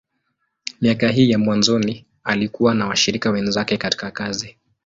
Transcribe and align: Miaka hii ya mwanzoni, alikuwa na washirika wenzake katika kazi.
Miaka 0.81 1.07
hii 1.11 1.29
ya 1.29 1.39
mwanzoni, 1.39 2.05
alikuwa 2.23 2.75
na 2.75 2.87
washirika 2.87 3.31
wenzake 3.31 3.77
katika 3.77 4.11
kazi. 4.11 4.55